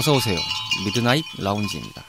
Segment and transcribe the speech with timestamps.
[0.00, 0.38] 어서 오세요.
[0.86, 2.02] 미드나잇 라운지입니다.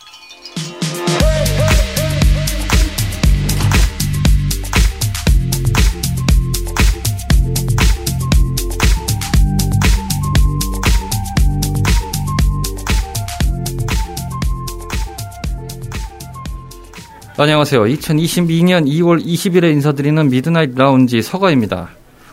[17.35, 17.81] 안녕하세요.
[17.81, 21.89] 2022년 2월 20일에 인사드리는 미드나잇 라운지 서가입니다.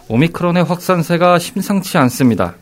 [0.09, 2.55] 오미크론의 확산세가 심상치 않습니다.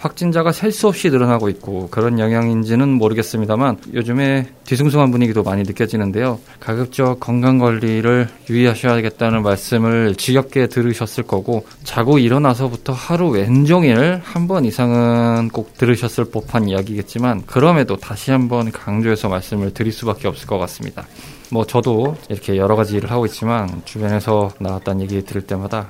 [0.00, 6.38] 확진자가 셀 수 없이 늘어나고 있고 그런 영향인지는 모르겠습니다만 요즘에 뒤숭숭한 분위기도 많이 느껴지는데요.
[6.58, 15.48] 가급적 건강 관리를 유의하셔야겠다는 말씀을 지겹게 들으셨을 거고 자고 일어나서부터 하루 왼종일 한 번 이상은
[15.50, 21.06] 꼭 들으셨을 법한 이야기겠지만 그럼에도 다시 한번 강조해서 말씀을 드릴 수밖에 없을 것 같습니다.
[21.50, 25.88] 뭐 저도 이렇게 여러 가지 일을 하고 있지만 주변에서 나왔다는 얘기 들을 때마다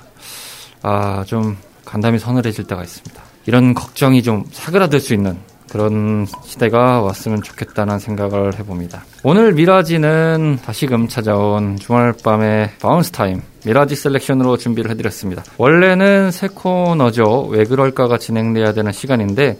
[0.82, 3.29] 아 좀 간담이 서늘해질 때가 있습니다.
[3.46, 5.38] 이런 걱정이 좀 사그라들 수 있는
[5.70, 9.04] 그런 시대가 왔으면 좋겠다는 생각을 해봅니다.
[9.22, 15.44] 오늘 미라지는 다시금 찾아온 주말 밤의 bounce time 미라지 selection으로 준비를 해드렸습니다.
[15.58, 17.46] 원래는 새 코너죠.
[17.50, 19.58] 왜 그럴까가 진행돼야 되는 시간인데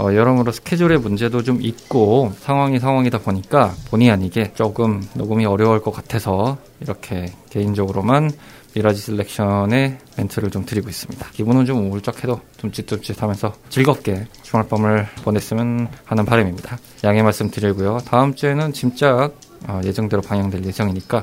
[0.00, 5.90] 어, 여러모로 스케줄의 문제도 좀 있고 상황이 상황이다 보니까 본의 아니게 조금 녹음이 어려울 것
[5.90, 8.30] 같아서 이렇게 개인적으로만
[8.74, 11.26] 미라지 selection의 멘트를 좀 드리고 있습니다.
[11.32, 16.78] 기분은 좀 우울적해도 둠칫둠칫하면서 즐겁게 주말 밤을 보냈으면 하는 바람입니다.
[17.04, 17.98] 양해 말씀 드리고요.
[18.06, 19.34] 다음 주에는 짐작
[19.66, 21.22] 어, 예정대로 방영될 예정이니까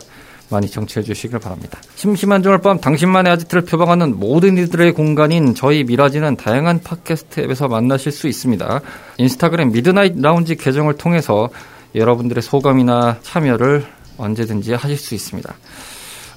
[0.50, 1.80] 많이 청취해 주시길 바랍니다.
[1.96, 8.12] 심심한 주말 밤 당신만의 아지트를 표방하는 모든 이들의 공간인 저희 미라지는 다양한 팟캐스트 앱에서 만나실
[8.12, 8.82] 수 있습니다.
[9.18, 11.50] 인스타그램 미드나잇 라운지 계정을 통해서
[11.96, 13.86] 여러분들의 소감이나 참여를
[14.18, 15.54] 언제든지 하실 수 있습니다.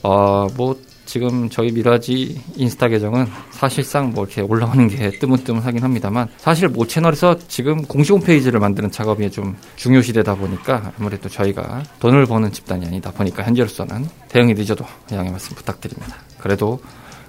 [0.02, 0.76] 어, 뭐
[1.08, 7.34] 지금 저희 미라지 인스타 계정은 사실상 뭐 이렇게 올라오는 게 뜨문뜨문하긴 합니다만 사실 모 채널에서
[7.48, 13.10] 지금 공식 홈페이지를 만드는 작업이 좀 중요시 되다 보니까 아무래도 저희가 돈을 버는 집단이 아니다
[13.10, 16.16] 보니까 현재로서는 대응이 늦어도 양해 말씀 부탁드립니다.
[16.36, 16.78] 그래도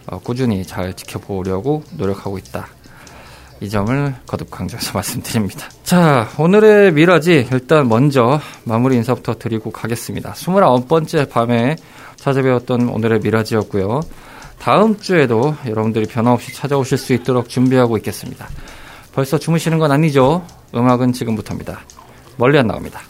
[0.08, 2.68] 어, 꾸준히 잘 지켜보려고 노력하고 있다.
[3.62, 5.70] 이 점을 거듭 강조해서 말씀드립니다.
[5.84, 10.34] 자, 오늘의 미라지 일단 먼저 마무리 인사부터 드리고 가겠습니다.
[10.34, 11.76] 29번째 밤에
[12.16, 14.02] 찾아뵈었던 오늘의 미라지였고요.
[14.60, 18.48] 다음 주에도 여러분들이 변함없이 찾아오실 수 있도록 준비하고 있겠습니다.
[19.14, 20.46] 벌써 주무시는 건 아니죠?
[20.76, 21.80] 음악은 지금부터입니다.
[22.38, 23.02] 멀리 안 나옵니다.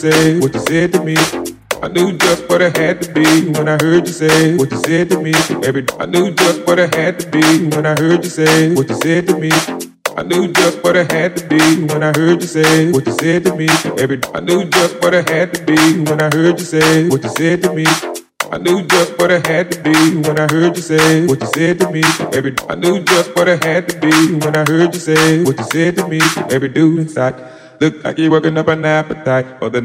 [0.00, 1.16] Say what you said to me.
[1.82, 4.78] I knew just what it had to be when I heard you say what you
[4.78, 5.34] said to me.
[5.68, 8.88] Every I knew just what it had to be when I heard you say what
[8.88, 9.50] you said to me.
[10.16, 11.60] I knew just what it had to be
[11.92, 13.68] when I heard you say what you said to me.
[14.02, 15.76] Every I knew just what it had to be
[16.08, 17.84] when I heard you say what you said to me.
[18.50, 19.94] I knew just what it had to be
[20.26, 22.02] when I heard you say what you said to me.
[22.32, 25.58] Every I knew just what it had to be when I heard you say what
[25.58, 26.20] you said to me.
[26.50, 27.59] Every dude inside.
[27.80, 29.80] Look like you're working up an appetite for the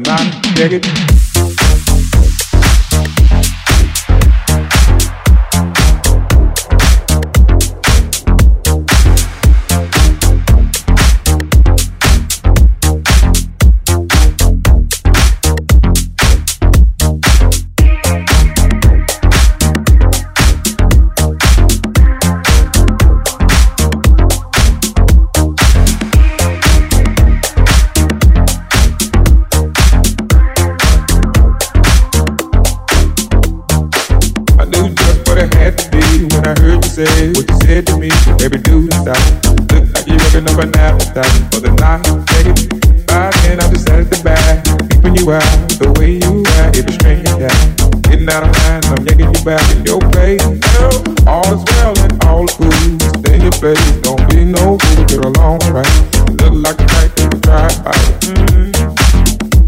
[36.24, 36.58] night.
[36.58, 38.10] heard you say what you said to me.
[38.38, 39.18] Baby, do stop.
[39.72, 42.04] Look like you're working up an appetite for the night.
[42.32, 45.42] Take it by then, I'm just at the back, keeping you out
[45.78, 46.76] the way you act.
[46.76, 50.42] If it down, getting out of line, I'm yanking you back in your place.
[51.26, 53.02] All is well and all is good.
[53.20, 55.04] Stay in your place, don't be no fool.
[55.04, 55.96] Get along right.
[56.40, 58.04] Look like a that would try out.
[58.24, 58.70] Mm-hmm.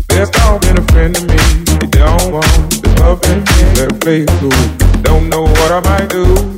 [0.09, 1.41] Best off been a friend to me.
[1.81, 3.45] You don't want the love and
[3.77, 4.88] let play cool.
[5.03, 6.58] Don't know what I might do.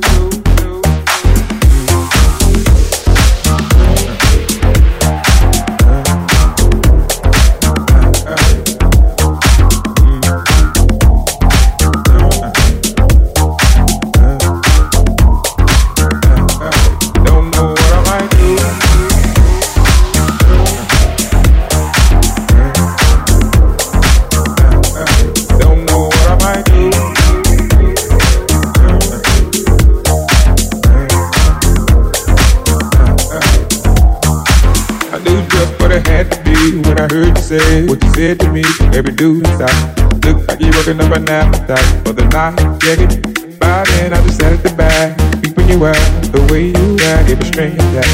[37.09, 38.63] Say what you said to me.
[38.93, 42.59] Every dude inside look like you're working up an appetite for the night.
[42.83, 43.59] Yeah, it.
[43.59, 45.95] By then I just sat at the back, keeping you out
[46.31, 47.31] the way you act.
[47.31, 48.05] A string that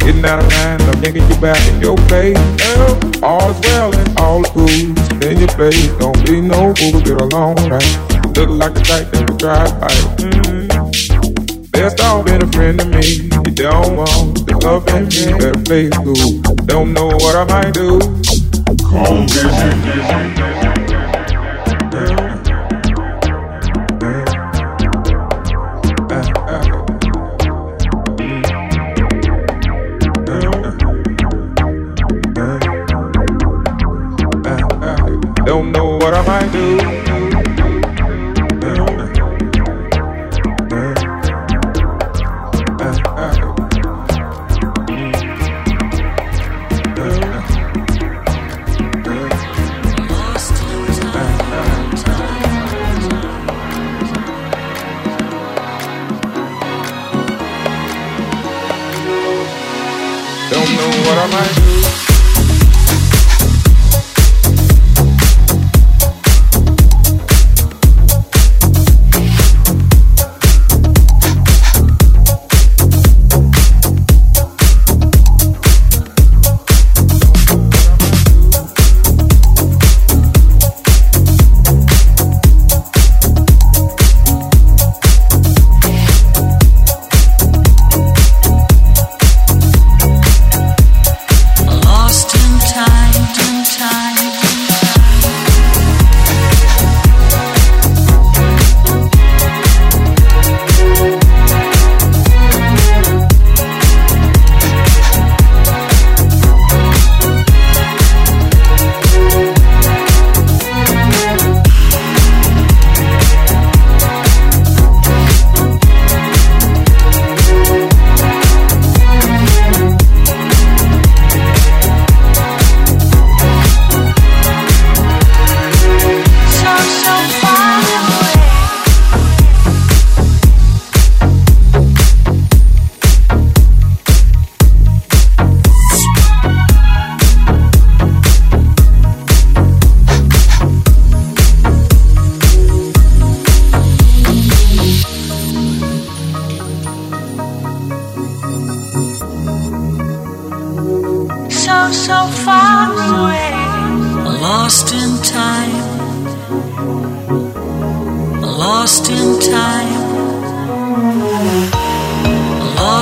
[0.00, 2.36] getting out of line, I'm yanking you back in your place.
[2.76, 5.24] Well, all is well and all is good.
[5.24, 8.36] In your place, don't be no fool, get along right.
[8.36, 9.88] Look like the type that would drive by.
[10.20, 11.70] Mm-hmm.
[11.70, 13.30] Best off been a friend to me.
[13.44, 16.40] You don't want the love and me, better play cool.
[16.66, 17.98] Don't know what I might do
[18.94, 20.53] home vision.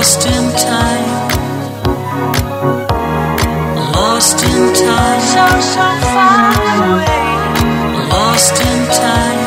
[0.03, 1.11] Lost in time.
[3.95, 5.21] Lost in time.
[5.31, 6.51] So, so far
[6.91, 7.29] away.
[8.11, 9.41] Lost in time.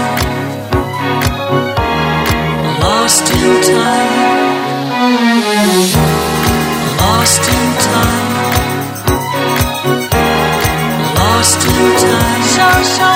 [2.80, 4.12] Lost in time.
[7.02, 8.28] Lost in time.
[11.20, 12.42] Lost in time.
[12.57, 13.15] So, so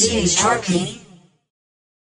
[0.00, 1.09] Seems targeting.